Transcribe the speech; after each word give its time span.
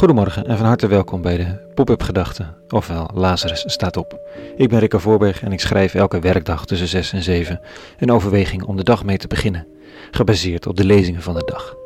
Goedemorgen 0.00 0.46
en 0.46 0.56
van 0.56 0.66
harte 0.66 0.86
welkom 0.86 1.22
bij 1.22 1.36
de 1.36 1.72
Pop-up 1.74 2.02
Gedachten, 2.02 2.56
ofwel 2.68 3.10
Lazarus 3.14 3.64
staat 3.66 3.96
op. 3.96 4.20
Ik 4.56 4.68
ben 4.68 4.78
Rikke 4.78 4.98
Voorberg 4.98 5.42
en 5.42 5.52
ik 5.52 5.60
schrijf 5.60 5.94
elke 5.94 6.18
werkdag 6.18 6.66
tussen 6.66 6.88
6 6.88 7.12
en 7.12 7.22
7 7.22 7.60
een 7.98 8.12
overweging 8.12 8.62
om 8.62 8.76
de 8.76 8.82
dag 8.82 9.04
mee 9.04 9.16
te 9.16 9.26
beginnen, 9.26 9.66
gebaseerd 10.10 10.66
op 10.66 10.76
de 10.76 10.84
lezingen 10.84 11.22
van 11.22 11.34
de 11.34 11.44
dag. 11.44 11.76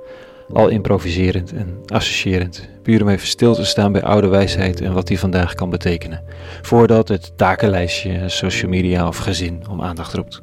Al 0.53 0.69
improviserend 0.69 1.53
en 1.53 1.81
associërend, 1.87 2.69
puur 2.83 3.03
om 3.03 3.09
even 3.09 3.27
stil 3.27 3.55
te 3.55 3.65
staan 3.65 3.93
bij 3.93 4.03
oude 4.03 4.29
wijsheid 4.29 4.81
en 4.81 4.93
wat 4.93 5.07
die 5.07 5.19
vandaag 5.19 5.55
kan 5.55 5.71
betekenen, 5.71 6.23
voordat 6.63 7.09
het 7.09 7.33
takenlijstje, 7.37 8.29
social 8.29 8.71
media 8.71 9.09
of 9.09 9.17
gezin 9.17 9.69
om 9.69 9.83
aandacht 9.83 10.15
roept. 10.15 10.43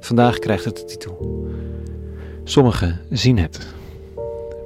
Vandaag 0.00 0.38
krijgt 0.38 0.64
het 0.64 0.76
de 0.76 0.84
titel. 0.84 1.46
Sommigen 2.44 3.00
zien 3.10 3.38
het. 3.38 3.74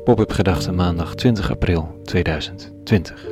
Pop-up 0.04 0.32
Gedachten 0.32 0.74
maandag 0.74 1.14
20 1.14 1.50
april 1.50 2.00
2020. 2.04 3.24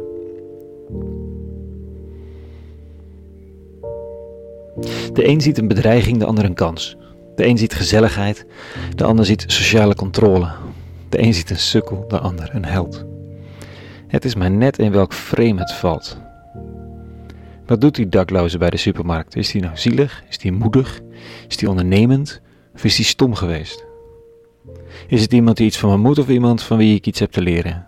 De 5.13 5.29
een 5.29 5.41
ziet 5.41 5.59
een 5.59 5.69
bedreiging, 5.69 6.19
de 6.19 6.25
ander 6.25 6.45
een 6.45 6.55
kans. 6.55 6.97
De 7.37 7.47
een 7.47 7.59
ziet 7.59 7.75
gezelligheid, 7.75 8.47
de 8.95 9.05
ander 9.05 9.25
ziet 9.25 9.45
sociale 9.47 9.95
controle. 9.95 10.51
De 11.09 11.23
een 11.23 11.35
ziet 11.35 11.51
een 11.51 11.59
sukkel, 11.59 12.05
de 12.09 12.19
ander 12.19 12.51
een 12.53 12.65
held. 12.65 13.05
Het 14.07 14.25
is 14.25 14.35
maar 14.35 14.51
net 14.51 14.79
in 14.79 14.93
welk 14.93 15.13
frame 15.15 15.61
het 15.61 15.73
valt. 15.73 16.19
Wat 17.67 17.81
doet 17.81 17.95
die 17.95 18.09
dakloze 18.09 18.59
bij 18.59 18.71
de 18.71 18.77
supermarkt? 18.77 19.37
Is 19.37 19.53
hij 19.53 19.61
nou 19.61 19.77
zielig? 19.77 20.25
Is 20.29 20.43
hij 20.43 20.51
moedig? 20.51 21.01
Is 21.49 21.61
hij 21.61 21.69
ondernemend? 21.69 22.41
Of 22.75 22.85
is 22.85 22.97
hij 22.97 23.05
stom 23.05 23.35
geweest? 23.35 23.88
Is 25.09 25.23
het 25.23 25.33
iemand 25.33 25.57
die 25.57 25.67
iets 25.67 25.79
van 25.79 25.91
me 25.91 25.97
moet 25.97 26.19
of 26.19 26.29
iemand 26.29 26.63
van 26.63 26.77
wie 26.77 26.95
ik 26.95 27.07
iets 27.07 27.21
heb 27.21 27.31
te 27.31 27.41
leren? 27.41 27.87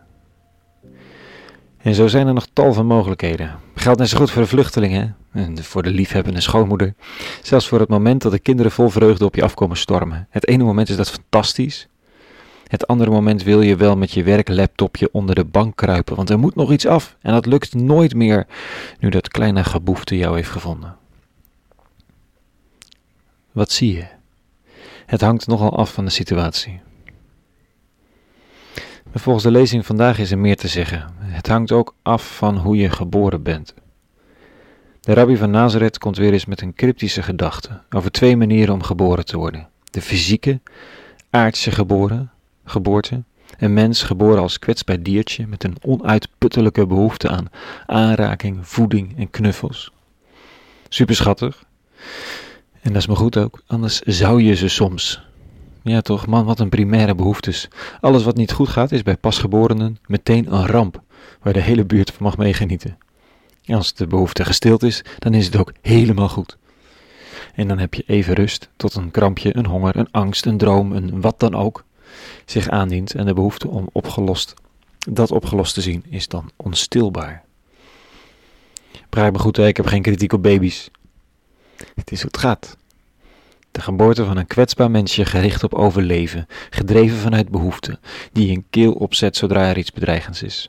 En 1.83 1.95
zo 1.95 2.07
zijn 2.07 2.27
er 2.27 2.35
nog 2.35 2.47
tal 2.53 2.73
van 2.73 2.87
mogelijkheden. 2.87 3.59
Geldt 3.75 3.99
net 3.99 4.09
zo 4.09 4.19
goed 4.19 4.31
voor 4.31 4.43
de 4.43 4.49
vluchtelingen 4.49 5.17
en 5.33 5.65
voor 5.65 5.83
de 5.83 5.91
liefhebbende 5.91 6.41
schoonmoeder. 6.41 6.95
Zelfs 7.43 7.69
voor 7.69 7.81
het 7.81 7.89
moment 7.89 8.23
dat 8.23 8.33
de 8.33 8.39
kinderen 8.39 8.73
vol 8.73 8.89
vreugde 8.89 9.25
op 9.25 9.35
je 9.35 9.43
afkomen 9.43 9.77
stormen. 9.77 10.27
Het 10.31 10.47
ene 10.49 10.65
moment 10.65 10.89
is 10.89 10.97
dat 10.97 11.11
fantastisch. 11.11 11.89
Het 12.67 12.87
andere 12.87 13.11
moment 13.11 13.43
wil 13.43 13.61
je 13.61 13.77
wel 13.77 13.97
met 13.97 14.13
je 14.13 14.23
werklaptopje 14.23 15.09
onder 15.13 15.35
de 15.35 15.45
bank 15.45 15.77
kruipen, 15.77 16.17
want 16.17 16.31
er 16.31 16.39
moet 16.39 16.55
nog 16.55 16.73
iets 16.73 16.87
af. 16.87 17.17
En 17.21 17.33
dat 17.33 17.47
lukt 17.47 17.75
nooit 17.75 18.15
meer 18.15 18.47
nu 18.99 19.09
dat 19.09 19.29
kleine 19.29 19.65
geboefte 19.65 20.17
jou 20.17 20.37
heeft 20.37 20.51
gevonden. 20.51 20.97
Wat 23.53 23.71
zie 23.71 23.93
je? 23.93 24.20
Het 25.11 25.21
hangt 25.21 25.47
nogal 25.47 25.77
af 25.77 25.93
van 25.93 26.05
de 26.05 26.11
situatie. 26.11 26.81
Maar 29.13 29.23
volgens 29.23 29.45
de 29.45 29.51
lezing 29.51 29.87
vandaag 29.87 30.19
is 30.19 30.31
er 30.31 30.39
meer 30.39 30.57
te 30.57 30.69
zeggen. 30.69 31.15
Het 31.19 31.47
hangt 31.47 31.73
ook 31.73 31.95
af 32.03 32.37
van 32.37 32.57
hoe 32.57 32.77
je 32.77 32.91
geboren 32.91 33.43
bent. 33.43 33.75
De 35.01 35.13
rabbi 35.13 35.37
van 35.37 35.51
Nazareth 35.51 35.99
komt 35.99 36.17
weer 36.17 36.33
eens 36.33 36.45
met 36.45 36.61
een 36.61 36.75
cryptische 36.75 37.23
gedachte 37.23 37.81
over 37.91 38.11
twee 38.11 38.37
manieren 38.37 38.75
om 38.75 38.83
geboren 38.83 39.25
te 39.25 39.37
worden: 39.37 39.69
de 39.85 40.03
fysieke, 40.03 40.61
aardse 41.31 41.71
geboren, 41.71 42.31
geboorte, 42.65 43.23
een 43.59 43.75
mens 43.75 44.03
geboren 44.03 44.43
als 44.43 44.59
kwetsbaar 44.59 45.03
diertje 45.03 45.47
met 45.47 45.65
een 45.65 45.77
onuitputtelijke 45.81 46.87
behoefte 46.87 47.29
aan 47.29 47.51
aanraking, 47.87 48.69
voeding 48.69 49.19
en 49.19 49.31
knuffels. 49.31 49.93
Superschattig. 50.89 51.65
En 52.81 52.93
dat 52.93 53.03
is 53.03 53.07
maar 53.07 53.17
goed 53.17 53.37
ook, 53.37 53.63
anders 53.67 54.01
zou 54.01 54.43
je 54.43 54.55
ze 54.55 54.69
soms 54.69 55.29
ja 55.83 56.01
toch, 56.01 56.27
man, 56.27 56.45
wat 56.45 56.61
een 56.61 56.69
primaire 56.69 57.15
behoeftes. 57.15 57.69
Alles 58.01 58.23
wat 58.23 58.37
niet 58.37 58.53
goed 58.53 58.69
gaat 58.69 58.93
is 58.93 59.03
bij 59.03 59.17
pasgeborenen 59.17 59.99
meteen 60.07 60.53
een 60.53 60.67
ramp, 60.67 61.03
waar 61.43 61.53
de 61.53 61.61
hele 61.61 61.85
buurt 61.85 62.11
van 62.11 62.27
mag 62.27 62.37
meegenieten. 62.37 62.99
als 63.67 63.95
de 63.95 64.07
behoefte 64.07 64.45
gestild 64.45 64.83
is, 64.83 65.03
dan 65.19 65.35
is 65.35 65.47
het 65.47 65.57
ook 65.57 65.73
helemaal 65.81 66.29
goed. 66.29 66.59
En 67.55 67.69
dan 67.69 67.79
heb 67.79 67.95
je 67.95 68.05
even 68.07 68.35
rust 68.35 68.69
tot 68.77 68.95
een 68.95 69.11
krampje, 69.11 69.57
een 69.57 69.67
honger, 69.67 69.97
een 69.97 70.11
angst, 70.11 70.47
een 70.47 70.59
droom, 70.59 70.93
een 70.93 71.21
wat 71.21 71.41
dan 71.41 71.55
ook 71.55 71.85
zich 72.45 72.69
aandient 72.69 73.15
en 73.15 73.27
de 73.27 73.35
behoefte 73.35 73.69
om 73.69 73.89
opgelost, 73.93 74.55
dat 74.99 75.31
opgelost 75.31 75.75
te 75.75 75.81
zien 75.81 76.05
is 76.09 76.29
dan 76.29 76.51
onstilbaar. 76.57 77.43
Praat 79.09 79.33
me 79.33 79.39
goed, 79.39 79.57
hè? 79.57 79.67
ik 79.67 79.77
heb 79.77 79.87
geen 79.87 80.03
kritiek 80.03 80.33
op 80.33 80.43
baby's. 80.43 80.91
Het 81.95 82.11
is 82.11 82.21
hoe 82.21 82.31
het 82.31 82.41
gaat. 82.41 82.77
De 83.71 83.81
geboorte 83.81 84.25
van 84.25 84.37
een 84.37 84.47
kwetsbaar 84.47 84.91
mensje 84.91 85.25
gericht 85.25 85.65
op 85.65 85.75
overleven, 85.75 86.47
gedreven 86.71 87.17
vanuit 87.19 87.49
behoefte, 87.49 87.99
die 88.33 88.51
een 88.51 88.65
keel 88.71 88.93
opzet 88.93 89.37
zodra 89.37 89.69
er 89.69 89.79
iets 89.79 89.93
bedreigends 89.93 90.43
is. 90.43 90.69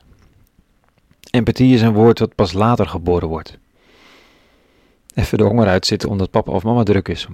Empathie 1.32 1.74
is 1.74 1.82
een 1.82 1.94
woord 1.94 2.18
dat 2.18 2.36
pas 2.36 2.54
later 2.54 2.88
geboren 2.88 3.28
wordt. 3.28 3.58
Even 5.14 5.38
de 5.38 5.44
honger 5.44 5.68
uitzitten 5.68 6.10
omdat 6.10 6.32
papa 6.32 6.52
of 6.52 6.64
mama 6.64 6.84
druk 6.84 7.08
is. 7.08 7.28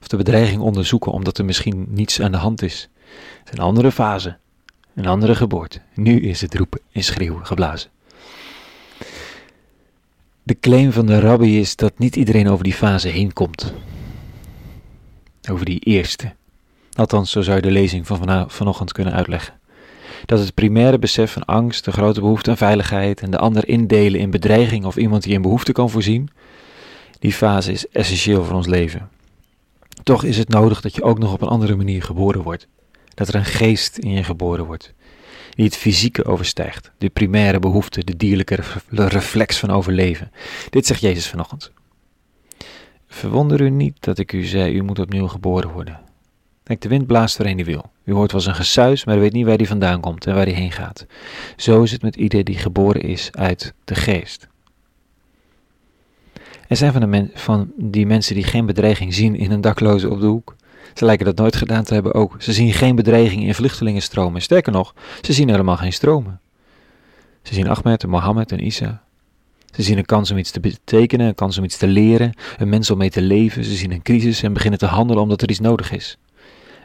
Of 0.00 0.08
de 0.08 0.16
bedreiging 0.16 0.60
onderzoeken 0.60 1.12
omdat 1.12 1.38
er 1.38 1.44
misschien 1.44 1.86
niets 1.88 2.20
aan 2.20 2.32
de 2.32 2.38
hand 2.38 2.62
is. 2.62 2.88
Het 3.38 3.48
is 3.52 3.58
een 3.58 3.64
andere 3.64 3.92
fase, 3.92 4.38
een 4.94 5.06
andere 5.06 5.34
geboorte. 5.34 5.80
Nu 5.94 6.20
is 6.20 6.40
het 6.40 6.54
roepen 6.54 6.80
en 6.92 7.02
schreeuwen 7.02 7.46
geblazen. 7.46 7.90
De 10.50 10.60
claim 10.60 10.92
van 10.92 11.06
de 11.06 11.20
rabbi 11.20 11.58
is 11.58 11.76
dat 11.76 11.98
niet 11.98 12.16
iedereen 12.16 12.48
over 12.48 12.64
die 12.64 12.72
fase 12.72 13.08
heen 13.08 13.32
komt 13.32 13.72
over 15.50 15.64
die 15.64 15.80
eerste. 15.80 16.34
Althans, 16.92 17.30
zo 17.30 17.42
zou 17.42 17.56
je 17.56 17.62
de 17.62 17.70
lezing 17.70 18.06
van 18.06 18.50
vanochtend 18.50 18.92
kunnen 18.92 19.14
uitleggen. 19.14 19.54
Dat 20.24 20.38
het 20.38 20.54
primaire 20.54 20.98
besef 20.98 21.32
van 21.32 21.44
angst, 21.44 21.84
de 21.84 21.92
grote 21.92 22.20
behoefte 22.20 22.50
aan 22.50 22.56
veiligheid 22.56 23.20
en 23.20 23.30
de 23.30 23.38
ander 23.38 23.68
indelen 23.68 24.20
in 24.20 24.30
bedreiging 24.30 24.84
of 24.84 24.96
iemand 24.96 25.22
die 25.22 25.34
een 25.34 25.42
behoefte 25.42 25.72
kan 25.72 25.90
voorzien, 25.90 26.28
die 27.18 27.32
fase 27.32 27.72
is 27.72 27.88
essentieel 27.88 28.44
voor 28.44 28.56
ons 28.56 28.66
leven. 28.66 29.08
Toch 30.02 30.24
is 30.24 30.38
het 30.38 30.48
nodig 30.48 30.80
dat 30.80 30.94
je 30.94 31.02
ook 31.02 31.18
nog 31.18 31.32
op 31.32 31.42
een 31.42 31.48
andere 31.48 31.76
manier 31.76 32.02
geboren 32.02 32.42
wordt. 32.42 32.66
Dat 33.14 33.28
er 33.28 33.34
een 33.34 33.44
geest 33.44 33.98
in 33.98 34.10
je 34.10 34.24
geboren 34.24 34.64
wordt, 34.64 34.94
die 35.60 35.68
het 35.68 35.78
fysieke 35.78 36.24
overstijgt, 36.24 36.90
de 36.98 37.08
primaire 37.08 37.58
behoefte, 37.58 38.04
de 38.04 38.16
dierlijke 38.16 38.58
reflex 38.88 39.58
van 39.58 39.70
overleven. 39.70 40.32
Dit 40.70 40.86
zegt 40.86 41.00
Jezus 41.00 41.28
vanochtend. 41.28 41.72
Verwonder 43.08 43.60
u 43.60 43.70
niet 43.70 43.96
dat 44.00 44.18
ik 44.18 44.32
u 44.32 44.44
zei, 44.44 44.74
u 44.74 44.82
moet 44.82 44.98
opnieuw 44.98 45.26
geboren 45.26 45.70
worden. 45.70 46.00
Kijk, 46.62 46.80
de 46.80 46.88
wind 46.88 47.06
blaast 47.06 47.36
waarheen 47.36 47.56
hij 47.56 47.64
wil. 47.64 47.90
U 48.04 48.12
hoort 48.12 48.32
wel 48.32 48.40
eens 48.40 48.50
een 48.50 48.56
gesuis, 48.56 49.04
maar 49.04 49.16
u 49.16 49.20
weet 49.20 49.32
niet 49.32 49.46
waar 49.46 49.56
die 49.56 49.68
vandaan 49.68 50.00
komt 50.00 50.26
en 50.26 50.34
waar 50.34 50.44
hij 50.44 50.54
heen 50.54 50.72
gaat. 50.72 51.06
Zo 51.56 51.82
is 51.82 51.92
het 51.92 52.02
met 52.02 52.16
ieder 52.16 52.44
die 52.44 52.58
geboren 52.58 53.02
is 53.02 53.28
uit 53.32 53.74
de 53.84 53.94
geest. 53.94 54.48
Er 56.68 56.76
zijn 56.76 56.92
van, 56.92 57.10
de 57.10 57.30
van 57.34 57.72
die 57.76 58.06
mensen 58.06 58.34
die 58.34 58.44
geen 58.44 58.66
bedreiging 58.66 59.14
zien 59.14 59.36
in 59.36 59.50
een 59.50 59.60
dakloze 59.60 60.10
op 60.10 60.20
de 60.20 60.26
hoek. 60.26 60.56
Ze 60.94 61.04
lijken 61.04 61.26
dat 61.26 61.36
nooit 61.36 61.56
gedaan 61.56 61.84
te 61.84 61.94
hebben 61.94 62.14
ook. 62.14 62.36
Ze 62.38 62.52
zien 62.52 62.72
geen 62.72 62.96
bedreiging 62.96 63.42
in 63.42 63.54
vluchtelingenstromen. 63.54 64.42
Sterker 64.42 64.72
nog, 64.72 64.94
ze 65.20 65.32
zien 65.32 65.48
helemaal 65.48 65.76
geen 65.76 65.92
stromen. 65.92 66.40
Ze 67.42 67.54
zien 67.54 67.68
Ahmed 67.68 68.02
en 68.02 68.08
Mohammed 68.08 68.52
en 68.52 68.64
Isa. 68.64 69.02
Ze 69.70 69.82
zien 69.82 69.98
een 69.98 70.04
kans 70.04 70.30
om 70.30 70.38
iets 70.38 70.50
te 70.50 70.60
betekenen, 70.60 71.26
een 71.26 71.34
kans 71.34 71.58
om 71.58 71.64
iets 71.64 71.76
te 71.76 71.86
leren, 71.86 72.32
een 72.58 72.68
mens 72.68 72.90
om 72.90 72.98
mee 72.98 73.10
te 73.10 73.22
leven. 73.22 73.64
Ze 73.64 73.74
zien 73.74 73.92
een 73.92 74.02
crisis 74.02 74.42
en 74.42 74.52
beginnen 74.52 74.78
te 74.78 74.86
handelen 74.86 75.22
omdat 75.22 75.42
er 75.42 75.50
iets 75.50 75.60
nodig 75.60 75.92
is. 75.92 76.18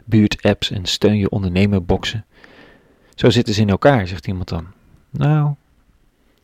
Buurtapps 0.04 0.70
en 0.70 0.86
steun 0.86 1.16
je 1.16 1.30
ondernemer 1.30 1.84
boksen. 1.84 2.24
Zo 3.14 3.30
zitten 3.30 3.54
ze 3.54 3.60
in 3.60 3.68
elkaar, 3.68 4.06
zegt 4.06 4.26
iemand 4.26 4.48
dan. 4.48 4.66
Nou, 5.10 5.54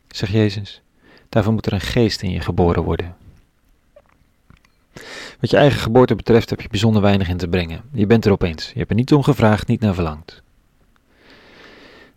zegt 0.07 0.31
Jezus, 0.31 0.81
daarvoor 1.29 1.53
moet 1.53 1.65
er 1.65 1.73
een 1.73 1.81
geest 1.81 2.21
in 2.21 2.31
je 2.31 2.39
geboren 2.39 2.83
worden. 2.83 3.15
Wat 5.43 5.51
je 5.51 5.57
eigen 5.57 5.79
geboorte 5.79 6.15
betreft 6.15 6.49
heb 6.49 6.61
je 6.61 6.69
bijzonder 6.69 7.01
weinig 7.01 7.29
in 7.29 7.37
te 7.37 7.47
brengen. 7.47 7.81
Je 7.91 8.05
bent 8.05 8.25
er 8.25 8.31
opeens. 8.31 8.67
Je 8.67 8.77
hebt 8.77 8.89
er 8.89 8.95
niet 8.95 9.13
om 9.13 9.23
gevraagd, 9.23 9.67
niet 9.67 9.79
naar 9.79 9.93
verlangd. 9.93 10.41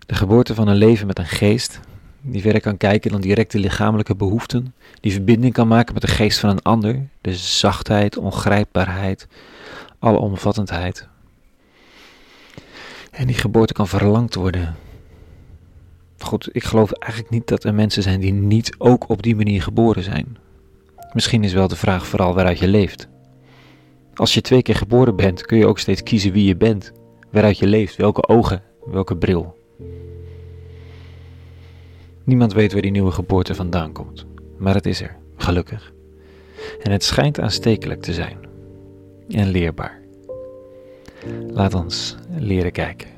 De 0.06 0.14
geboorte 0.14 0.54
van 0.54 0.68
een 0.68 0.76
leven 0.76 1.06
met 1.06 1.18
een 1.18 1.26
geest, 1.26 1.80
die 2.20 2.42
verder 2.42 2.60
kan 2.60 2.76
kijken 2.76 3.10
dan 3.10 3.20
directe 3.20 3.58
lichamelijke 3.58 4.16
behoeften, 4.16 4.74
die 5.00 5.12
verbinding 5.12 5.52
kan 5.52 5.68
maken 5.68 5.92
met 5.94 6.02
de 6.02 6.08
geest 6.08 6.38
van 6.38 6.50
een 6.50 6.62
ander, 6.62 7.08
de 7.20 7.34
zachtheid, 7.36 8.16
ongrijpbaarheid, 8.16 9.26
alomvattendheid. 9.98 11.08
En 13.10 13.26
die 13.26 13.36
geboorte 13.36 13.72
kan 13.72 13.88
verlangd 13.88 14.34
worden. 14.34 14.76
Goed, 16.18 16.48
ik 16.52 16.64
geloof 16.64 16.92
eigenlijk 16.92 17.32
niet 17.32 17.48
dat 17.48 17.64
er 17.64 17.74
mensen 17.74 18.02
zijn 18.02 18.20
die 18.20 18.32
niet 18.32 18.74
ook 18.78 19.08
op 19.08 19.22
die 19.22 19.36
manier 19.36 19.62
geboren 19.62 20.02
zijn. 20.02 20.36
Misschien 21.12 21.44
is 21.44 21.52
wel 21.52 21.68
de 21.68 21.76
vraag 21.76 22.06
vooral 22.06 22.34
waaruit 22.34 22.58
je 22.58 22.68
leeft. 22.68 23.08
Als 24.16 24.34
je 24.34 24.40
twee 24.40 24.62
keer 24.62 24.74
geboren 24.74 25.16
bent, 25.16 25.46
kun 25.46 25.58
je 25.58 25.66
ook 25.66 25.78
steeds 25.78 26.02
kiezen 26.02 26.32
wie 26.32 26.44
je 26.44 26.56
bent, 26.56 26.92
waaruit 27.30 27.58
je 27.58 27.66
leeft, 27.66 27.96
welke 27.96 28.28
ogen, 28.28 28.62
welke 28.84 29.16
bril. 29.16 29.56
Niemand 32.24 32.52
weet 32.52 32.72
waar 32.72 32.82
die 32.82 32.90
nieuwe 32.90 33.10
geboorte 33.10 33.54
vandaan 33.54 33.92
komt, 33.92 34.26
maar 34.56 34.74
het 34.74 34.86
is 34.86 35.00
er, 35.00 35.16
gelukkig. 35.36 35.92
En 36.82 36.90
het 36.92 37.04
schijnt 37.04 37.40
aanstekelijk 37.40 38.02
te 38.02 38.12
zijn 38.12 38.38
en 39.28 39.48
leerbaar. 39.48 40.00
Laat 41.48 41.74
ons 41.74 42.16
leren 42.36 42.72
kijken. 42.72 43.08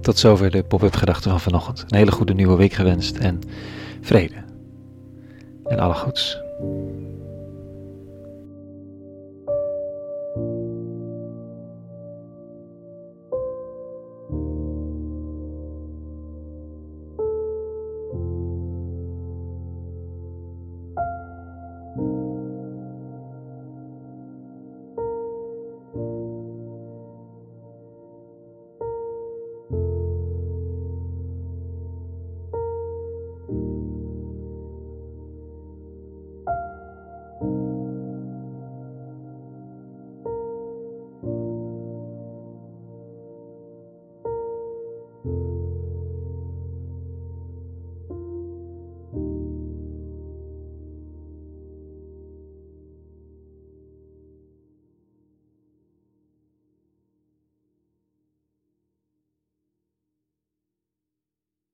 Tot 0.00 0.18
zover 0.18 0.50
de 0.50 0.62
pop-up 0.62 0.94
gedachten 0.94 1.30
van 1.30 1.40
vanochtend. 1.40 1.84
Een 1.88 1.98
hele 1.98 2.12
goede 2.12 2.34
nieuwe 2.34 2.56
week 2.56 2.72
gewenst 2.72 3.16
en 3.16 3.38
vrede. 4.00 4.44
En 5.64 5.78
alle 5.78 5.94
goeds. 5.94 6.38